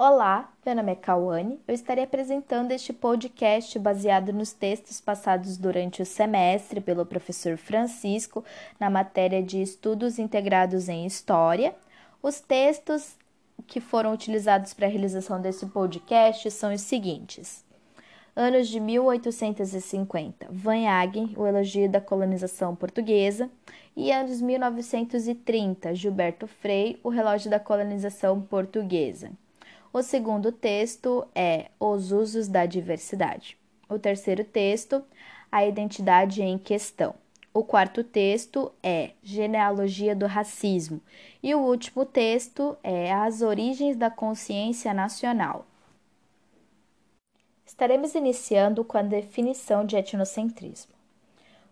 Olá, 0.00 0.48
meu 0.64 0.76
nome 0.76 0.92
é 0.92 0.94
Cauane. 0.94 1.60
Eu 1.66 1.74
estarei 1.74 2.04
apresentando 2.04 2.70
este 2.70 2.92
podcast 2.92 3.76
baseado 3.80 4.32
nos 4.32 4.52
textos 4.52 5.00
passados 5.00 5.56
durante 5.56 6.00
o 6.00 6.06
semestre 6.06 6.80
pelo 6.80 7.04
professor 7.04 7.56
Francisco 7.56 8.44
na 8.78 8.88
matéria 8.88 9.42
de 9.42 9.60
Estudos 9.60 10.20
Integrados 10.20 10.88
em 10.88 11.04
História. 11.04 11.74
Os 12.22 12.38
textos 12.38 13.16
que 13.66 13.80
foram 13.80 14.12
utilizados 14.12 14.72
para 14.72 14.86
a 14.86 14.88
realização 14.88 15.42
desse 15.42 15.66
podcast 15.66 16.48
são 16.52 16.72
os 16.72 16.82
seguintes: 16.82 17.64
Anos 18.36 18.68
de 18.68 18.78
1850, 18.78 20.46
Van 20.48 20.86
Hagen, 20.86 21.34
o 21.36 21.44
elogio 21.44 21.90
da 21.90 22.00
colonização 22.00 22.76
portuguesa, 22.76 23.50
e 23.96 24.12
anos 24.12 24.40
1930, 24.40 25.92
Gilberto 25.96 26.46
Frei, 26.46 27.00
o 27.02 27.08
relógio 27.08 27.50
da 27.50 27.58
colonização 27.58 28.40
portuguesa. 28.40 29.32
O 29.90 30.02
segundo 30.02 30.52
texto 30.52 31.26
é 31.34 31.70
Os 31.80 32.12
usos 32.12 32.46
da 32.46 32.66
diversidade. 32.66 33.56
O 33.88 33.98
terceiro 33.98 34.44
texto, 34.44 35.02
A 35.50 35.64
identidade 35.64 36.42
em 36.42 36.58
questão. 36.58 37.14
O 37.54 37.64
quarto 37.64 38.04
texto 38.04 38.70
é 38.82 39.12
Genealogia 39.22 40.14
do 40.14 40.26
Racismo. 40.26 41.00
E 41.42 41.54
o 41.54 41.60
último 41.60 42.04
texto 42.04 42.76
é 42.82 43.10
As 43.10 43.40
Origens 43.40 43.96
da 43.96 44.10
Consciência 44.10 44.92
Nacional. 44.92 45.64
Estaremos 47.64 48.14
iniciando 48.14 48.84
com 48.84 48.98
a 48.98 49.02
definição 49.02 49.86
de 49.86 49.96
etnocentrismo. 49.96 50.92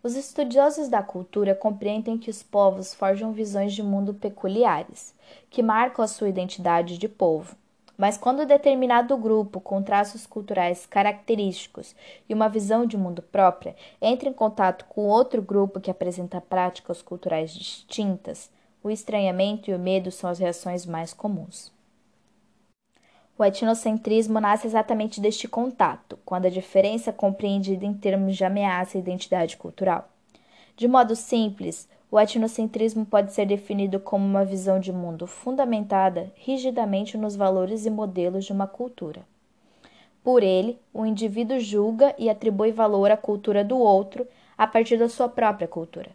Os 0.03 0.17
estudiosos 0.17 0.89
da 0.89 1.03
cultura 1.03 1.55
compreendem 1.55 2.17
que 2.17 2.31
os 2.31 2.43
povos 2.43 2.95
forjam 2.95 3.33
visões 3.33 3.75
de 3.75 3.83
mundo 3.83 4.15
peculiares, 4.15 5.15
que 5.51 5.63
marcam 5.63 6.03
a 6.03 6.09
sua 6.09 6.31
identidade 6.31 6.97
de 6.97 7.09
povo. 7.09 7.55
Mas 7.97 8.19
quando 8.19 8.45
determinado 8.45 9.17
grupo 9.17 9.59
com 9.59 9.83
traços 9.83 10.27
culturais 10.27 10.85
característicos 10.85 11.95
e 12.29 12.35
uma 12.35 12.49
visão 12.49 12.85
de 12.85 12.97
mundo 12.97 13.23
própria 13.23 13.75
entra 14.03 14.29
em 14.29 14.33
contato 14.33 14.85
com 14.85 15.07
outro 15.07 15.41
grupo 15.41 15.81
que 15.81 15.91
apresenta 15.91 16.41
práticas 16.41 17.01
culturais 17.01 17.53
distintas, 17.53 18.51
o 18.83 18.91
estranhamento 18.91 19.71
e 19.71 19.75
o 19.75 19.79
medo 19.79 20.11
são 20.11 20.29
as 20.29 20.39
reações 20.39 20.85
mais 20.85 21.13
comuns. 21.15 21.73
O 23.39 23.45
etnocentrismo 23.45 24.41
nasce 24.41 24.67
exatamente 24.67 25.21
deste 25.21 25.47
contato, 25.47 26.19
quando 26.25 26.47
a 26.47 26.51
diferença 26.51 27.11
é 27.11 27.13
compreendida 27.13 27.85
em 27.85 27.93
termos 27.93 28.35
de 28.35 28.45
ameaça 28.45 28.97
à 28.97 29.01
identidade 29.01 29.57
cultural. 29.57 30.09
De 30.75 30.89
modo 30.89 31.15
simples, 31.15 31.89
o 32.11 32.21
etnocentrismo 32.21 33.05
pode 33.05 33.33
ser 33.33 33.47
definido 33.47 33.99
como 33.99 34.25
uma 34.25 34.45
visão 34.45 34.79
de 34.79 34.93
mundo 34.93 35.27
fundamentada 35.27 36.33
rigidamente 36.37 37.19
nos 37.19 37.35
valores 37.35 37.85
e 37.85 37.91
modelos 37.91 38.45
de 38.45 38.53
uma 38.53 38.67
cultura. 38.67 39.23
Por 40.23 40.43
ele, 40.43 40.79
o 40.93 41.05
indivíduo 41.05 41.61
julga 41.61 42.15
e 42.19 42.29
atribui 42.29 42.73
valor 42.73 43.11
à 43.11 43.17
cultura 43.17 43.63
do 43.63 43.79
outro 43.79 44.27
a 44.57 44.67
partir 44.67 44.97
da 44.97 45.09
sua 45.09 45.29
própria 45.29 45.69
cultura. 45.69 46.11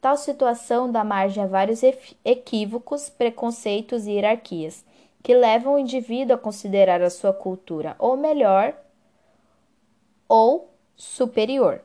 Tal 0.00 0.16
situação 0.16 0.90
dá 0.90 1.02
margem 1.02 1.42
a 1.42 1.46
vários 1.46 1.80
equívocos, 2.24 3.08
preconceitos 3.08 4.06
e 4.06 4.12
hierarquias 4.12 4.84
que 5.22 5.34
levam 5.34 5.74
o 5.74 5.78
indivíduo 5.78 6.34
a 6.34 6.38
considerar 6.38 7.00
a 7.00 7.08
sua 7.08 7.32
cultura 7.32 7.96
ou 7.98 8.16
melhor 8.16 8.74
ou 10.28 10.68
superior. 10.94 11.80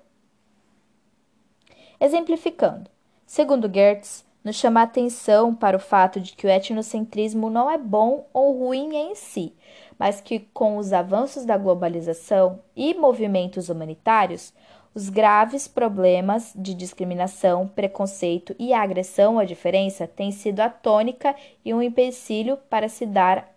Exemplificando, 2.00 2.90
segundo 3.30 3.72
Gertz, 3.72 4.26
nos 4.44 4.56
chama 4.56 4.80
a 4.80 4.84
atenção 4.84 5.54
para 5.54 5.78
o 5.78 5.80
fato 5.80 6.20
de 6.20 6.34
que 6.34 6.48
o 6.48 6.50
etnocentrismo 6.50 7.48
não 7.48 7.70
é 7.70 7.78
bom 7.78 8.26
ou 8.34 8.58
ruim 8.58 8.96
em 8.96 9.14
si, 9.14 9.54
mas 10.00 10.20
que 10.20 10.40
com 10.52 10.78
os 10.78 10.92
avanços 10.92 11.46
da 11.46 11.56
globalização 11.56 12.60
e 12.76 12.96
movimentos 12.96 13.70
humanitários, 13.70 14.52
os 14.96 15.10
graves 15.10 15.68
problemas 15.68 16.52
de 16.56 16.74
discriminação, 16.74 17.68
preconceito 17.68 18.56
e 18.58 18.74
agressão 18.74 19.38
à 19.38 19.46
diferença 19.46 20.08
têm 20.08 20.32
sido 20.32 20.62
a 20.62 20.70
tônica 20.70 21.36
e 21.64 21.72
um 21.72 21.84
empecilho 21.84 22.58
para 22.68 22.90
se, 22.90 23.06
dar, 23.06 23.56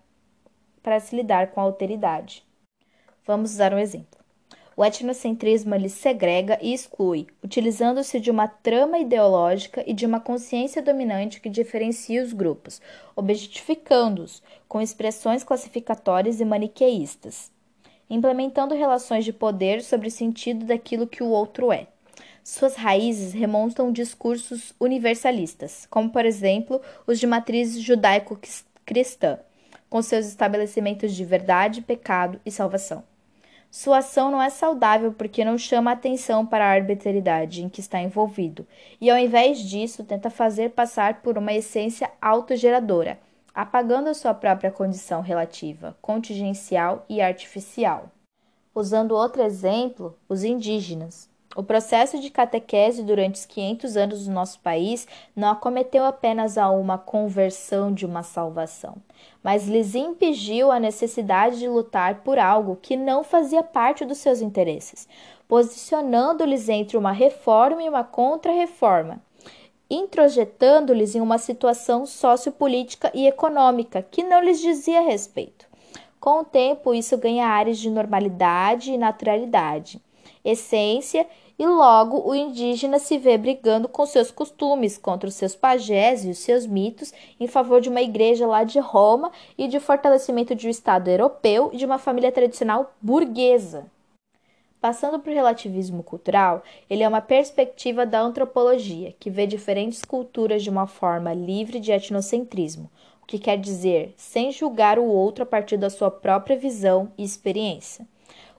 para 0.82 1.00
se 1.00 1.16
lidar 1.16 1.46
com 1.46 1.60
a 1.60 1.64
alteridade. 1.64 2.44
Vamos 3.24 3.52
usar 3.52 3.72
um 3.72 3.78
exemplo. 3.78 4.21
O 4.76 4.84
etnocentrismo 4.84 5.74
lhe 5.74 5.88
segrega 5.88 6.58
e 6.62 6.72
exclui, 6.72 7.26
utilizando-se 7.42 8.18
de 8.18 8.30
uma 8.30 8.48
trama 8.48 8.98
ideológica 8.98 9.82
e 9.86 9.92
de 9.92 10.06
uma 10.06 10.20
consciência 10.20 10.80
dominante 10.80 11.40
que 11.40 11.48
diferencia 11.48 12.22
os 12.22 12.32
grupos, 12.32 12.80
objetificando-os 13.14 14.42
com 14.68 14.80
expressões 14.80 15.44
classificatórias 15.44 16.40
e 16.40 16.44
maniqueístas 16.44 17.52
implementando 18.12 18.74
relações 18.74 19.24
de 19.24 19.32
poder 19.32 19.82
sobre 19.82 20.08
o 20.08 20.10
sentido 20.10 20.66
daquilo 20.66 21.06
que 21.06 21.22
o 21.22 21.28
outro 21.28 21.72
é. 21.72 21.86
Suas 22.44 22.74
raízes 22.74 23.32
remontam 23.32 23.90
discursos 23.90 24.74
universalistas, 24.78 25.86
como 25.88 26.10
por 26.10 26.26
exemplo 26.26 26.82
os 27.06 27.18
de 27.18 27.26
matriz 27.26 27.80
judaico-cristã, 27.80 29.38
com 29.88 30.02
seus 30.02 30.26
estabelecimentos 30.26 31.14
de 31.14 31.24
verdade, 31.24 31.80
pecado 31.80 32.38
e 32.44 32.50
salvação. 32.50 33.02
Sua 33.72 33.98
ação 33.98 34.30
não 34.30 34.40
é 34.40 34.50
saudável 34.50 35.12
porque 35.12 35.44
não 35.44 35.58
chama 35.58 35.90
atenção 35.90 36.46
para 36.46 36.64
a 36.64 36.72
arbitrariedade 36.72 37.64
em 37.64 37.68
que 37.68 37.80
está 37.80 38.00
envolvido, 38.00 38.64
e 39.00 39.10
ao 39.10 39.18
invés 39.18 39.58
disso 39.58 40.04
tenta 40.04 40.30
fazer 40.30 40.70
passar 40.70 41.22
por 41.22 41.36
uma 41.36 41.52
essência 41.52 42.08
autogeradora 42.20 43.18
apagando 43.54 44.08
a 44.08 44.14
sua 44.14 44.32
própria 44.34 44.70
condição 44.70 45.20
relativa, 45.20 45.96
contingencial 46.00 47.04
e 47.08 47.20
artificial. 47.20 48.10
Usando 48.74 49.12
outro 49.12 49.42
exemplo, 49.42 50.16
os 50.28 50.42
indígenas. 50.42 51.28
O 51.54 51.62
processo 51.62 52.18
de 52.18 52.30
catequese 52.30 53.02
durante 53.02 53.34
os 53.34 53.46
500 53.46 53.96
anos 53.96 54.26
do 54.26 54.32
nosso 54.32 54.58
país 54.60 55.06
não 55.36 55.50
acometeu 55.50 56.04
apenas 56.04 56.56
a 56.56 56.70
uma 56.70 56.96
conversão 56.96 57.92
de 57.92 58.06
uma 58.06 58.22
salvação, 58.22 58.96
mas 59.42 59.68
lhes 59.68 59.94
impediu 59.94 60.70
a 60.72 60.80
necessidade 60.80 61.58
de 61.58 61.68
lutar 61.68 62.22
por 62.22 62.38
algo 62.38 62.78
que 62.80 62.96
não 62.96 63.22
fazia 63.22 63.62
parte 63.62 64.04
dos 64.04 64.18
seus 64.18 64.40
interesses, 64.40 65.06
posicionando-lhes 65.46 66.70
entre 66.70 66.96
uma 66.96 67.12
reforma 67.12 67.82
e 67.82 67.88
uma 67.88 68.02
contra-reforma 68.02 69.20
introjetando-lhes 69.92 71.14
em 71.14 71.20
uma 71.20 71.36
situação 71.36 72.06
sociopolítica 72.06 73.10
e 73.12 73.26
econômica 73.26 74.00
que 74.00 74.24
não 74.24 74.42
lhes 74.42 74.58
dizia 74.58 75.02
respeito. 75.02 75.66
Com 76.18 76.40
o 76.40 76.44
tempo, 76.44 76.94
isso 76.94 77.18
ganha 77.18 77.46
áreas 77.46 77.78
de 77.78 77.90
normalidade 77.90 78.90
e 78.90 78.96
naturalidade, 78.96 80.00
essência, 80.44 81.26
e 81.58 81.66
logo 81.66 82.28
o 82.28 82.34
indígena 82.34 82.98
se 82.98 83.18
vê 83.18 83.38
brigando 83.38 83.86
com 83.88 84.04
seus 84.04 84.30
costumes, 84.30 84.98
contra 84.98 85.28
os 85.28 85.34
seus 85.34 85.54
pajés 85.54 86.24
e 86.24 86.30
os 86.30 86.38
seus 86.38 86.66
mitos, 86.66 87.12
em 87.38 87.46
favor 87.46 87.80
de 87.80 87.88
uma 87.88 88.02
igreja 88.02 88.46
lá 88.46 88.64
de 88.64 88.80
Roma 88.80 89.30
e 89.56 89.68
de 89.68 89.78
fortalecimento 89.78 90.54
de 90.54 90.66
um 90.66 90.70
Estado 90.70 91.08
europeu 91.08 91.70
e 91.72 91.76
de 91.76 91.86
uma 91.86 91.98
família 91.98 92.32
tradicional 92.32 92.92
burguesa. 93.00 93.86
Passando 94.80 95.20
para 95.20 95.30
o 95.30 95.34
relativismo 95.34 96.02
cultural, 96.02 96.64
ele 96.90 97.04
é 97.04 97.08
uma 97.08 97.20
perspectiva 97.20 98.04
da 98.04 98.20
antropologia 98.20 99.14
que 99.20 99.30
vê 99.30 99.46
diferentes 99.46 100.04
culturas 100.04 100.64
de 100.64 100.70
uma 100.70 100.88
forma 100.88 101.32
livre 101.32 101.78
de 101.78 101.92
etnocentrismo, 101.92 102.90
o 103.22 103.26
que 103.26 103.38
quer 103.38 103.56
dizer 103.56 104.12
sem 104.16 104.50
julgar 104.50 104.98
o 104.98 105.04
outro 105.04 105.44
a 105.44 105.46
partir 105.46 105.76
da 105.76 105.88
sua 105.88 106.10
própria 106.10 106.56
visão 106.56 107.12
e 107.16 107.22
experiência. 107.22 108.04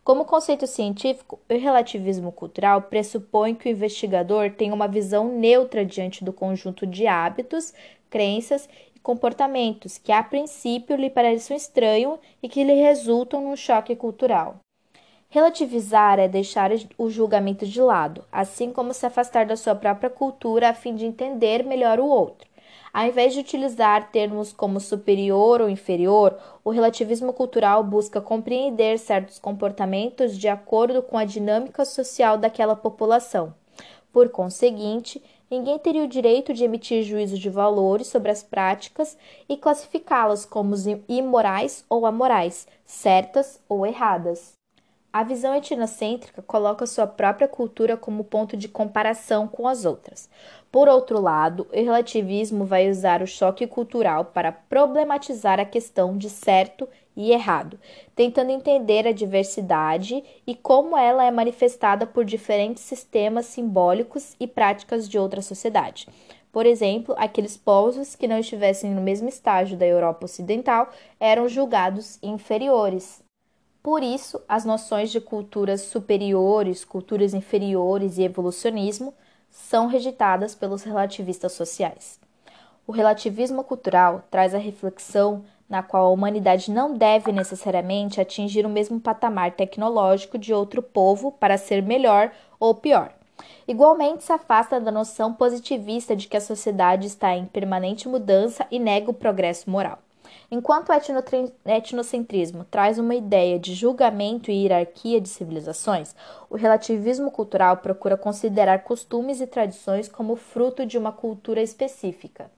Como 0.04 0.26
conceito 0.26 0.68
científico, 0.68 1.40
o 1.50 1.58
relativismo 1.58 2.30
cultural 2.30 2.82
pressupõe 2.82 3.56
que 3.56 3.70
o 3.70 3.72
investigador 3.72 4.52
tem 4.52 4.74
uma 4.74 4.86
visão 4.86 5.34
neutra 5.34 5.86
diante 5.86 6.26
do 6.26 6.34
conjunto 6.34 6.86
de 6.86 7.08
hábitos, 7.08 7.74
crenças 8.10 8.68
e 8.94 9.00
comportamentos 9.00 9.98
que, 9.98 10.12
a 10.12 10.22
princípio, 10.22 10.98
lhe 10.98 11.10
parecem 11.10 11.56
estranhos 11.56 12.20
e 12.42 12.50
que 12.50 12.66
lhe 12.66 12.74
resultam 12.74 13.44
num 13.44 13.56
choque 13.56 13.96
cultural. 13.96 14.58
Relativizar 15.30 16.20
é 16.20 16.28
deixar 16.28 16.72
o 16.98 17.10
julgamento 17.10 17.66
de 17.66 17.82
lado, 17.82 18.26
assim 18.30 18.74
como 18.74 18.94
se 18.94 19.06
afastar 19.06 19.46
da 19.46 19.56
sua 19.56 19.74
própria 19.74 20.10
cultura 20.10 20.70
a 20.70 20.74
fim 20.74 20.96
de 20.96 21.06
entender 21.06 21.64
melhor 21.64 21.98
o 22.02 22.06
outro. 22.06 22.53
Ao 22.94 23.08
invés 23.08 23.34
de 23.34 23.40
utilizar 23.40 24.12
termos 24.12 24.54
como 24.54 24.80
superior 24.80 25.62
ou 25.62 25.68
inferior, 25.68 26.38
o 26.64 26.70
relativismo 26.70 27.34
cultural 27.34 27.84
busca 27.84 28.22
compreender 28.22 29.00
certos 29.00 29.40
comportamentos 29.40 30.38
de 30.38 30.48
acordo 30.48 31.02
com 31.02 31.18
a 31.18 31.26
dinâmica 31.26 31.86
social 31.86 32.38
daquela 32.38 32.76
população. 32.76 33.52
Por 34.12 34.30
conseguinte, 34.30 35.20
ninguém 35.50 35.80
teria 35.80 36.04
o 36.04 36.08
direito 36.08 36.54
de 36.54 36.66
emitir 36.66 37.02
juízo 37.02 37.36
de 37.36 37.50
valores 37.50 38.06
sobre 38.06 38.30
as 38.30 38.44
práticas 38.44 39.18
e 39.50 39.58
classificá-las 39.58 40.46
como 40.46 40.76
imorais 41.10 41.84
ou 41.90 42.06
amorais, 42.06 42.68
certas 42.86 43.60
ou 43.68 43.88
erradas. 43.88 44.54
A 45.16 45.22
visão 45.22 45.54
etnocêntrica 45.54 46.42
coloca 46.42 46.88
sua 46.88 47.06
própria 47.06 47.48
cultura 47.48 47.96
como 47.96 48.24
ponto 48.24 48.58
de 48.58 48.68
comparação 48.68 49.48
com 49.48 49.68
as 49.68 49.86
outras. 49.86 50.28
Por 50.72 50.90
outro 50.90 51.22
lado, 51.22 51.68
o 51.72 51.76
relativismo 51.76 52.66
vai 52.66 52.90
usar 52.90 53.22
o 53.22 53.28
choque 53.28 53.68
cultural 53.68 54.26
para 54.26 54.52
problematizar 54.52 55.60
a 55.60 55.66
questão 55.66 56.18
de 56.18 56.32
certo 56.32 56.90
e 57.16 57.32
errado, 57.32 57.80
tentando 58.16 58.50
entender 58.50 59.06
a 59.06 59.12
diversidade 59.12 60.24
e 60.48 60.56
como 60.56 60.98
ela 60.98 61.24
é 61.24 61.30
manifestada 61.30 62.08
por 62.08 62.26
diferentes 62.26 62.82
sistemas 62.82 63.46
simbólicos 63.46 64.36
e 64.40 64.48
práticas 64.48 65.08
de 65.08 65.20
outra 65.20 65.44
sociedade. 65.44 66.08
Por 66.52 66.66
exemplo, 66.66 67.14
aqueles 67.20 67.56
povos 67.56 68.16
que 68.16 68.28
não 68.28 68.40
estivessem 68.40 68.90
no 68.90 69.02
mesmo 69.02 69.30
estágio 69.30 69.78
da 69.78 69.86
Europa 69.86 70.26
Ocidental 70.26 70.90
eram 71.20 71.48
julgados 71.48 72.18
inferiores. 72.24 73.23
Por 73.84 74.02
isso, 74.02 74.42
as 74.48 74.64
noções 74.64 75.12
de 75.12 75.20
culturas 75.20 75.82
superiores, 75.82 76.86
culturas 76.86 77.34
inferiores 77.34 78.18
e 78.18 78.24
evolucionismo 78.24 79.14
são 79.52 79.88
rejeitadas 79.88 80.56
pelos 80.56 80.84
relativistas 80.84 81.52
sociais. 81.52 82.18
O 82.88 82.94
relativismo 82.94 83.62
cultural 83.62 84.24
traz 84.32 84.56
a 84.56 84.58
reflexão 84.58 85.44
na 85.68 85.84
qual 85.84 86.06
a 86.06 86.10
humanidade 86.10 86.72
não 86.72 86.94
deve 86.94 87.34
necessariamente 87.34 88.22
atingir 88.22 88.66
o 88.66 88.70
mesmo 88.70 89.02
patamar 89.02 89.52
tecnológico 89.52 90.38
de 90.38 90.54
outro 90.54 90.82
povo 90.82 91.34
para 91.34 91.58
ser 91.58 91.84
melhor 91.84 92.32
ou 92.60 92.74
pior. 92.74 93.14
Igualmente 93.68 94.24
se 94.24 94.32
afasta 94.32 94.80
da 94.80 94.92
noção 94.92 95.34
positivista 95.34 96.16
de 96.16 96.30
que 96.30 96.38
a 96.38 96.42
sociedade 96.42 97.08
está 97.08 97.36
em 97.36 97.46
permanente 97.46 98.08
mudança 98.08 98.66
e 98.72 98.80
nega 98.80 99.12
o 99.12 99.14
progresso 99.14 99.70
moral. 99.70 100.03
Enquanto 100.52 100.90
o 100.90 101.70
etnocentrismo 101.70 102.64
traz 102.64 103.00
uma 103.00 103.16
ideia 103.16 103.58
de 103.58 103.74
julgamento 103.74 104.52
e 104.52 104.64
hierarquia 104.64 105.20
de 105.20 105.30
civilizações, 105.30 106.16
o 106.50 106.56
relativismo 106.56 107.32
cultural 107.32 107.78
procura 107.78 108.18
considerar 108.18 108.84
costumes 108.84 109.42
e 109.42 109.48
tradições 109.48 110.08
como 110.08 110.36
fruto 110.36 110.86
de 110.86 110.98
uma 110.98 111.12
cultura 111.12 111.62
específica. 111.62 112.52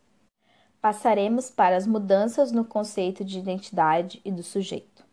Passaremos 0.82 1.50
para 1.50 1.76
as 1.76 1.88
mudanças 1.88 2.52
no 2.52 2.64
conceito 2.64 3.24
de 3.24 3.40
identidade 3.40 4.22
e 4.24 4.32
do 4.32 4.44
sujeito. 4.44 5.04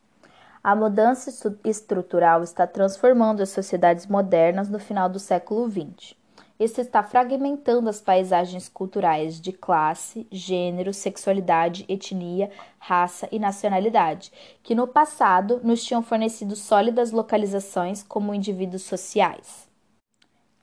A 0.63 0.77
mudança 0.77 1.31
estrutural 1.65 2.43
está 2.43 2.67
transformando 2.67 3.43
as 3.43 3.49
sociedades 3.51 4.07
modernas 4.07 4.69
no 4.69 4.79
final 4.79 5.09
do 5.09 5.19
século 5.19 5.69
XX. 5.69 6.22
Isso 6.63 6.81
está 6.81 7.03
fragmentando 7.03 7.91
as 7.91 8.01
paisagens 8.01 8.69
culturais 8.69 9.41
de 9.41 9.51
classe, 9.51 10.29
gênero, 10.31 10.95
sexualidade, 10.95 11.85
etnia, 11.89 12.53
raça 12.79 13.29
e 13.33 13.39
nacionalidade, 13.41 14.31
que 14.63 14.73
no 14.73 14.87
passado 14.87 15.61
nos 15.65 15.83
tinham 15.83 16.05
fornecido 16.05 16.55
sólidas 16.55 17.11
localizações 17.11 18.05
como 18.05 18.33
indivíduos 18.33 18.83
sociais. 18.83 19.72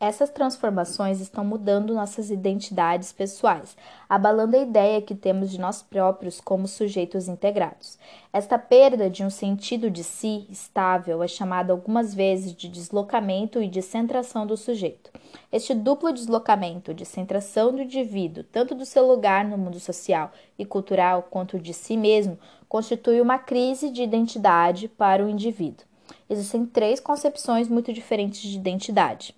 Essas 0.02 0.30
transformações 0.30 1.20
estão 1.20 1.44
mudando 1.44 1.94
nossas 1.94 2.32
identidades 2.32 3.12
pessoais, 3.12 3.76
abalando 4.08 4.56
a 4.56 4.62
ideia 4.62 5.02
que 5.02 5.14
temos 5.14 5.52
de 5.52 5.60
nós 5.60 5.82
próprios 5.82 6.40
como 6.40 6.70
sujeitos 6.70 7.28
integrados. 7.28 8.00
Esta 8.32 8.58
perda 8.58 9.10
de 9.10 9.26
um 9.26 9.30
sentido 9.30 9.92
de 9.92 10.02
si 10.06 10.48
estável 10.50 11.22
é 11.22 11.28
chamada 11.28 11.74
algumas 11.74 12.16
vezes 12.16 12.56
de 12.56 12.70
deslocamento 12.70 13.62
e 13.62 13.68
descentração 13.68 14.48
do 14.48 14.56
sujeito. 14.56 15.12
Este 15.52 15.76
duplo 15.76 16.14
deslocamento, 16.14 16.94
descentração 16.94 17.74
do 17.74 17.82
indivíduo, 17.82 18.46
tanto 18.46 18.74
do 18.74 18.86
seu 18.86 19.06
lugar 19.06 19.44
no 19.44 19.58
mundo 19.58 19.82
social 19.82 20.32
e 20.58 20.64
cultural 20.64 21.24
quanto 21.30 21.60
de 21.60 21.74
si 21.74 21.98
mesmo, 21.98 22.40
constitui 22.70 23.20
uma 23.20 23.38
crise 23.38 23.90
de 23.90 24.02
identidade 24.02 24.88
para 24.88 25.26
o 25.26 25.30
indivíduo. 25.30 25.86
Existem 26.30 26.66
três 26.66 27.02
concepções 27.02 27.68
muito 27.68 27.92
diferentes 27.92 28.40
de 28.40 28.56
identidade 28.56 29.38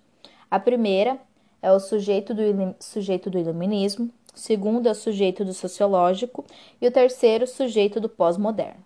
a 0.52 0.60
primeira 0.60 1.18
é 1.62 1.72
o 1.72 1.80
sujeito 1.80 2.34
do, 2.34 2.42
sujeito 2.78 3.30
do 3.30 3.38
iluminismo, 3.38 4.10
o 4.34 4.38
segundo 4.38 4.86
é 4.86 4.90
o 4.90 4.94
sujeito 4.94 5.46
do 5.46 5.54
sociológico 5.54 6.44
e 6.78 6.86
o 6.86 6.92
terceiro, 6.92 7.44
o 7.44 7.48
sujeito 7.48 7.98
do 7.98 8.06
pós-moderno. 8.06 8.84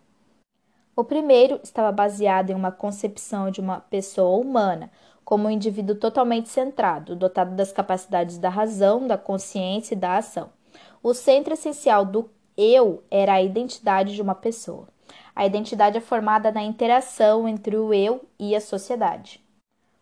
O 0.94 1.02
primeiro 1.02 1.58
estava 1.64 1.90
baseado 1.90 2.50
em 2.50 2.54
uma 2.54 2.70
concepção 2.70 3.50
de 3.50 3.60
uma 3.60 3.80
pessoa 3.80 4.38
humana, 4.38 4.92
como 5.24 5.48
um 5.48 5.50
indivíduo 5.50 5.96
totalmente 5.96 6.48
centrado, 6.48 7.16
dotado 7.16 7.56
das 7.56 7.72
capacidades 7.72 8.38
da 8.38 8.48
razão, 8.48 9.04
da 9.04 9.18
consciência 9.18 9.94
e 9.94 9.98
da 9.98 10.18
ação. 10.18 10.50
O 11.02 11.12
centro 11.14 11.54
essencial 11.54 12.04
do 12.04 12.30
eu 12.56 13.02
era 13.10 13.32
a 13.32 13.42
identidade 13.42 14.14
de 14.14 14.22
uma 14.22 14.36
pessoa. 14.36 14.86
A 15.34 15.44
identidade 15.44 15.98
é 15.98 16.00
formada 16.00 16.52
na 16.52 16.62
interação 16.62 17.48
entre 17.48 17.76
o 17.76 17.92
eu 17.92 18.24
e 18.38 18.54
a 18.54 18.60
sociedade. 18.60 19.44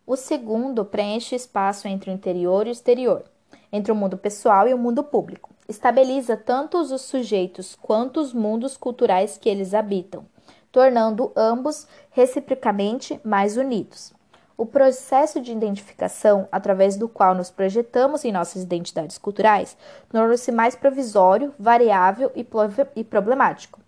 O 0.06 0.17
segundo 0.17 0.85
preenche 0.85 1.35
o 1.35 1.37
espaço 1.37 1.89
entre 1.89 2.11
o 2.11 2.12
interior 2.12 2.67
e 2.67 2.71
o 2.71 2.73
exterior, 2.73 3.25
entre 3.73 3.91
o 3.91 3.97
mundo 3.97 4.19
pessoal 4.19 4.69
e 4.69 4.75
o 4.75 4.79
mundo 4.79 5.03
público. 5.03 5.55
Estabiliza 5.67 6.37
tanto 6.37 6.77
os 6.77 7.01
sujeitos 7.01 7.75
quanto 7.75 8.21
os 8.21 8.35
mundos 8.35 8.77
culturais 8.77 9.39
que 9.39 9.49
eles 9.49 9.73
habitam, 9.73 10.27
tornando 10.71 11.33
ambos 11.35 11.87
reciprocamente 12.11 13.19
mais 13.25 13.56
unidos. 13.56 14.12
O 14.59 14.67
processo 14.67 15.41
de 15.41 15.53
identificação, 15.53 16.47
através 16.53 16.97
do 16.97 17.09
qual 17.09 17.35
nos 17.35 17.50
projetamos 17.50 18.27
em 18.27 18.31
nossas 18.31 18.62
identidades 18.62 19.17
culturais, 19.17 19.75
torna-se 20.11 20.53
mais 20.53 20.77
provisório, 20.77 21.55
variável 21.59 22.31
e 22.35 23.03
problemático. 23.03 23.81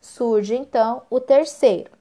Surge 0.00 0.56
então 0.56 1.02
o 1.08 1.20
terceiro, 1.20 1.92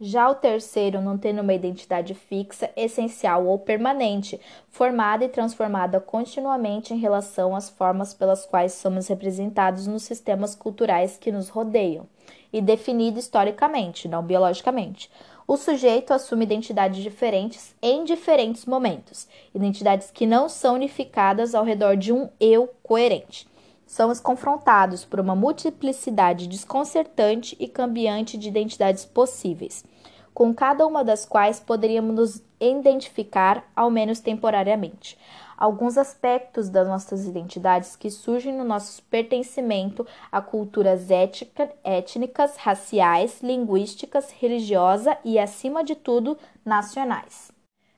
já 0.00 0.28
o 0.28 0.34
terceiro 0.34 1.00
não 1.00 1.16
tendo 1.16 1.40
uma 1.40 1.54
identidade 1.54 2.14
fixa, 2.14 2.70
essencial 2.76 3.46
ou 3.46 3.58
permanente, 3.58 4.40
formada 4.68 5.24
e 5.24 5.28
transformada 5.28 6.00
continuamente 6.00 6.92
em 6.92 6.98
relação 6.98 7.54
às 7.54 7.70
formas 7.70 8.12
pelas 8.12 8.44
quais 8.44 8.72
somos 8.72 9.06
representados 9.06 9.86
nos 9.86 10.02
sistemas 10.02 10.54
culturais 10.54 11.16
que 11.16 11.30
nos 11.30 11.48
rodeiam, 11.48 12.06
e 12.52 12.60
definido 12.60 13.18
historicamente, 13.18 14.08
não 14.08 14.22
biologicamente. 14.22 15.10
O 15.46 15.56
sujeito 15.56 16.12
assume 16.12 16.44
identidades 16.44 17.02
diferentes 17.02 17.74
em 17.80 18.02
diferentes 18.02 18.64
momentos, 18.64 19.28
identidades 19.54 20.10
que 20.10 20.26
não 20.26 20.48
são 20.48 20.74
unificadas 20.74 21.54
ao 21.54 21.64
redor 21.64 21.96
de 21.96 22.12
um 22.12 22.28
eu 22.40 22.68
coerente 22.82 23.46
somos 23.86 24.20
confrontados 24.20 25.04
por 25.04 25.20
uma 25.20 25.34
multiplicidade 25.34 26.46
desconcertante 26.46 27.56
e 27.60 27.68
cambiante 27.68 28.36
de 28.36 28.48
identidades 28.48 29.04
possíveis, 29.04 29.84
com 30.32 30.52
cada 30.52 30.86
uma 30.86 31.04
das 31.04 31.24
quais 31.24 31.60
poderíamos 31.60 32.14
nos 32.14 32.42
identificar, 32.60 33.64
ao 33.74 33.90
menos 33.90 34.20
temporariamente. 34.20 35.18
Alguns 35.56 35.96
aspectos 35.96 36.68
das 36.68 36.88
nossas 36.88 37.24
identidades 37.24 37.94
que 37.94 38.10
surgem 38.10 38.52
no 38.52 38.64
nosso 38.64 39.02
pertencimento 39.04 40.04
a 40.30 40.40
culturas 40.40 41.10
ética, 41.10 41.70
étnicas, 41.84 42.56
raciais, 42.56 43.40
linguísticas, 43.40 44.30
religiosas 44.32 45.16
e, 45.24 45.38
acima 45.38 45.84
de 45.84 45.94
tudo, 45.94 46.36
nacionais. 46.64 47.52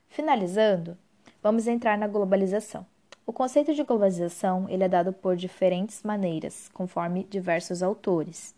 Finalizando, 0.07 0.95
vamos 1.41 1.67
entrar 1.67 1.97
na 1.97 2.07
globalização. 2.07 2.85
O 3.27 3.33
conceito 3.33 3.73
de 3.73 3.83
globalização 3.83 4.69
ele 4.69 4.85
é 4.85 4.87
dado 4.87 5.11
por 5.11 5.35
diferentes 5.35 6.01
maneiras, 6.01 6.69
conforme 6.73 7.27
diversos 7.29 7.83
autores. 7.83 8.55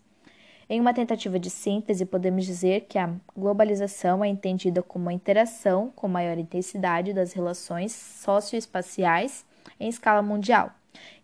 Em 0.68 0.80
uma 0.80 0.94
tentativa 0.94 1.40
de 1.40 1.50
síntese, 1.50 2.06
podemos 2.06 2.46
dizer 2.46 2.82
que 2.88 2.96
a 2.96 3.12
globalização 3.36 4.24
é 4.24 4.28
entendida 4.28 4.80
como 4.80 5.06
uma 5.06 5.12
interação 5.12 5.90
com 5.96 6.06
maior 6.06 6.38
intensidade 6.38 7.12
das 7.12 7.32
relações 7.32 7.90
socioespaciais 7.90 9.44
em 9.80 9.88
escala 9.88 10.22
mundial, 10.22 10.70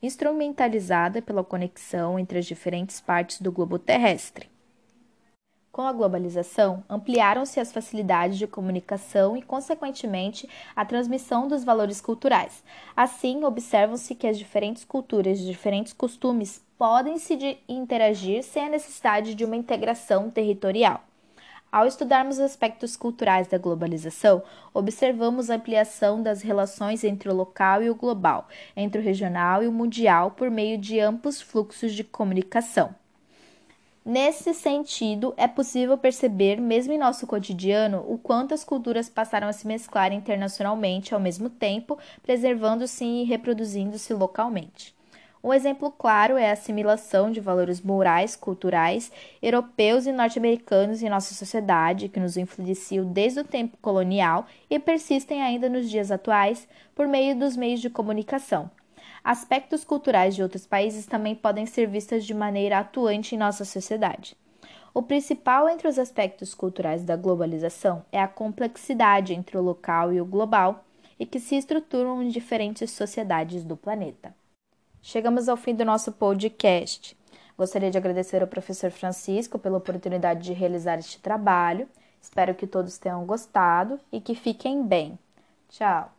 instrumentalizada 0.03 1.23
pela 1.23 1.45
conexão 1.45 2.19
entre 2.19 2.41
as 2.41 2.47
diferentes 2.47 3.01
partes 3.01 3.41
do 3.41 3.53
globo 3.53 3.79
terrestre. 3.79 4.56
Com 5.77 5.83
a 5.83 5.93
globalização, 5.93 6.83
ampliaram-se 6.89 7.61
as 7.61 7.71
facilidades 7.71 8.39
de 8.39 8.47
comunicação 8.47 9.37
e, 9.37 9.43
consequentemente, 9.43 10.49
a 10.75 10.87
transmissão 10.87 11.47
dos 11.47 11.65
valores 11.65 12.01
culturais. 12.01 12.65
Assim, 12.97 13.45
observam-se 13.45 14.15
que 14.15 14.27
as 14.27 14.39
diferentes 14.39 14.87
culturas 14.87 15.39
e 15.39 15.45
diferentes 15.45 15.93
costumes 15.93 16.65
podem 16.79 17.19
se 17.19 17.59
interagir 17.69 18.43
sem 18.43 18.65
a 18.65 18.71
necessidade 18.71 19.35
de 19.35 19.45
uma 19.45 19.55
integração 19.55 20.31
territorial. 20.31 21.05
Ao 21.71 21.87
estudarmos 21.87 22.37
os 22.37 22.45
aspectos 22.45 22.97
culturais 22.97 23.47
da 23.47 23.59
globalização, 23.59 24.43
observamos 24.73 25.51
a 25.51 25.57
ampliação 25.57 26.23
das 26.23 26.41
relações 26.41 27.05
entre 27.05 27.29
o 27.29 27.35
local 27.35 27.83
e 27.83 27.91
o 27.91 27.95
global, 27.95 28.49
entre 28.75 28.99
o 28.99 29.05
regional 29.05 29.63
e 29.63 29.69
o 29.69 29.73
mundial, 29.73 30.31
por 30.31 30.51
meio 30.51 30.79
de 30.79 30.99
amplos 30.99 31.43
fluxos 31.43 31.93
de 31.93 32.03
comunicação. 32.03 32.95
Nesse 34.09 34.55
sentido, 34.55 35.35
é 35.37 35.49
possível 35.49 35.99
perceber, 35.99 36.61
mesmo 36.61 36.93
em 36.93 36.99
nosso 36.99 37.27
cotidiano, 37.27 38.05
o 38.07 38.17
quanto 38.17 38.55
as 38.55 38.63
culturas 38.63 39.09
passaram 39.09 39.49
a 39.49 39.53
se 39.53 39.67
mesclar 39.67 40.13
internacionalmente 40.13 41.13
ao 41.13 41.19
mesmo 41.19 41.51
tempo, 41.51 41.99
preservando-se 42.23 43.05
e 43.05 43.25
reproduzindo-se 43.25 44.15
localmente. 44.15 44.95
Um 45.43 45.53
exemplo 45.53 45.91
claro 45.91 46.37
é 46.37 46.51
a 46.51 46.53
assimilação 46.53 47.33
de 47.33 47.41
valores 47.41 47.81
morais, 47.81 48.37
culturais, 48.37 49.11
europeus 49.43 50.07
e 50.07 50.13
norte-americanos 50.13 51.03
em 51.03 51.09
nossa 51.09 51.35
sociedade, 51.35 52.09
que 52.09 52.21
nos 52.21 52.37
influenciam 52.37 53.05
desde 53.13 53.41
o 53.41 53.45
tempo 53.45 53.77
colonial 53.83 54.47
e 54.71 54.79
persistem 54.79 55.43
ainda 55.43 55.69
nos 55.69 55.91
dias 55.91 56.13
atuais 56.13 56.69
por 56.95 57.09
meio 57.09 57.37
dos 57.37 57.57
meios 57.57 57.81
de 57.81 57.91
comunicação. 57.91 58.71
Aspectos 59.27 59.83
culturais 59.83 60.37
de 60.37 60.43
outros 60.45 60.69
países 60.69 61.05
também 61.05 61.35
podem 61.35 61.67
ser 61.67 61.89
vistos 61.89 62.25
de 62.25 62.33
maneira 62.33 62.79
atuante 62.79 63.35
em 63.35 63.39
nossa 63.39 63.65
sociedade. 63.65 64.37
O 64.95 65.03
principal 65.03 65.69
entre 65.69 65.89
os 65.89 65.99
aspectos 65.99 66.55
culturais 66.55 67.03
da 67.03 67.17
globalização 67.17 68.05
é 68.13 68.21
a 68.23 68.29
complexidade 68.29 69.35
entre 69.35 69.59
o 69.59 69.61
local 69.61 70.13
e 70.13 70.21
o 70.21 70.25
global 70.25 70.85
e 71.19 71.27
que 71.27 71.41
se 71.41 71.57
estruturam 71.57 72.23
em 72.23 72.29
diferentes 72.29 72.93
sociedades 72.93 73.65
do 73.65 73.77
planeta. 73.77 74.33
Chegamos 75.03 75.49
ao 75.49 75.57
fim 75.57 75.75
do 75.75 75.85
nosso 75.85 76.13
podcast. 76.13 77.19
Gostaria 77.59 77.91
de 77.91 77.99
agradecer 77.99 78.43
ao 78.43 78.49
professor 78.49 78.93
Francisco 78.93 79.59
pela 79.59 79.79
oportunidade 79.79 80.45
de 80.45 80.53
realizar 80.53 81.01
este 81.01 81.19
trabalho. 81.19 81.89
Espero 82.23 82.55
que 82.55 82.65
todos 82.65 82.97
tenham 82.97 83.27
gostado 83.27 83.99
e 84.13 84.21
que 84.21 84.37
fiquem 84.37 84.87
bem. 84.87 85.19
Tchau! 85.69 86.16